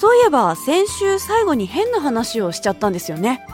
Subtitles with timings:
[0.00, 3.44] そういえば先週最後に変な話をしちゃったんですよね。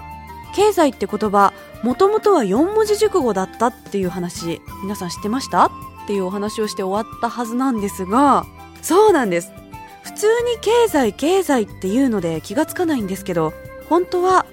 [0.54, 5.66] 経済って言葉もともとは4文字熟語だったっていう話皆さん知ってました？
[5.66, 5.70] っ
[6.06, 8.46] ていうお話をして終わったはずなんですが。
[8.80, 9.50] そうなんです。
[10.04, 13.52] 普通に経済経済っていうので気がつかないんですけど
[13.90, 14.46] 本当は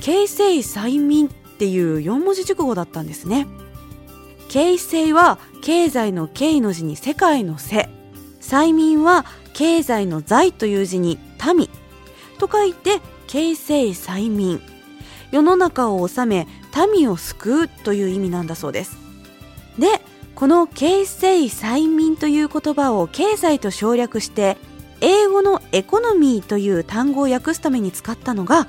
[0.00, 3.48] 経済催眠っていう4文字熟語だったんですね。
[4.48, 7.88] 経済は経済の経の字に世界の世
[8.40, 11.18] 催眠は経済の財という字に
[11.54, 11.68] 民。
[12.38, 14.60] と書いて経済催眠。
[15.30, 16.48] 世の中を治め
[16.92, 18.98] 民を救うという意味なんだそうです。
[19.78, 20.00] で
[20.34, 24.56] この経済催眠という言葉を経済と省略して
[25.00, 28.66] 英語のエコノミーという単語を訳すために使ったのが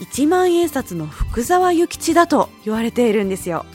[0.00, 3.66] 1万円札の福沢諭吉だと言われているんですよ。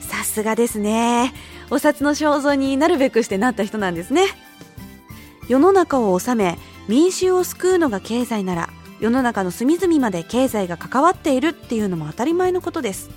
[0.00, 1.32] さすがですね。
[1.70, 4.26] お札の肖像になるべくしてなった人なんですね。
[5.48, 13.10] 世の中を治め民衆を救うのが経済なら世の中の隅々まで経済が関わっているっていうのも当たり前のことです。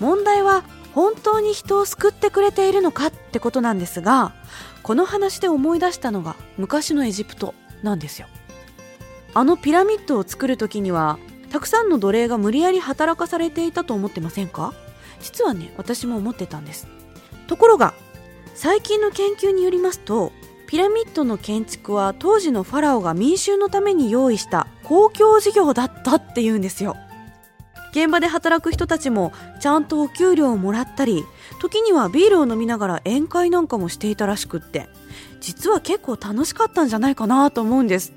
[0.00, 4.32] 問題は本当に人を救ってくれているのかってことなんですが
[4.82, 8.28] この話で思い出したのが昔のエジプトなんですよ。
[9.34, 11.18] あのピラミッドを作る時には
[11.50, 14.72] たくさんの奴隷が無理やり働かされていたと思ってませんか？
[15.20, 16.86] 実はね私も思ってたんです。
[17.46, 17.94] ところが
[18.54, 20.32] 最近の研究によりますと
[20.74, 26.96] ピラミッドの建築は当時のファラオが民衆のために用意した公共事業だったっていうんですよ。
[27.92, 31.24] 現場で働く人たちもちゃんとお給料をもらったり
[31.60, 34.88] 時にはビールを飲みながら宴会なんかもしていたらしくって
[35.40, 38.12] 実は結構楽しかったんじゃないかなと思うんです。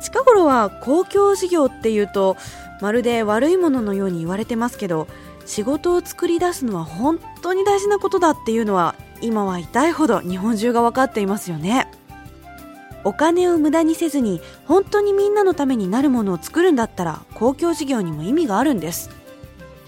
[0.00, 2.36] 近頃は公共事業っていうと
[2.80, 5.08] まるで悪いもののように言われてますけど
[5.44, 11.88] 仕事を作り出すのは本当に大事なことだっていうのは今は痛いほど日本中が分かっていますよね。
[13.04, 19.10] お金を無駄にせずに本当にみんなのためになるものを作るんだったら公共事業にも意味があるんです。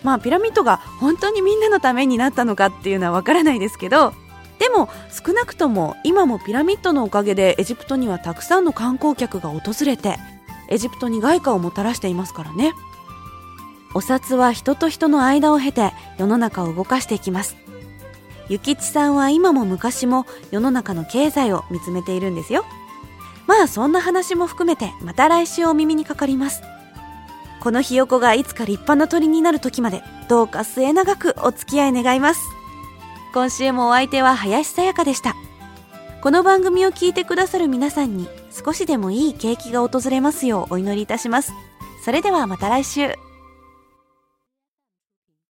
[0.03, 4.15] まあピラミッドが本当にみんなのためになったのかっていうのはわからないですけど
[4.59, 10.17] でも少なくとも今もピラミッドのおかげでエジプトにはたくさんの観光客が訪れて
[10.69, 12.73] エジプトに外貨をもたらしていますからね。
[13.93, 17.57] お札は人と人の間を経て世の中を動かしていきます。
[18.51, 22.65] ゆきちさんは今も昔も世の中の経済を見つめているんですよ。
[23.47, 26.61] まあそんな話も含めてまた来週お耳にかかります。
[27.61, 32.41] このひよこがいつか立派な鳥になる時までどうか末永くお付き合い願います。
[33.33, 35.37] 今週もお相手は林さやかでした。
[36.21, 41.53] この番組を聞いてくださる皆さんに少しでもいい景気が訪れますようお祈りいたします。
[42.05, 43.30] それではまた来週。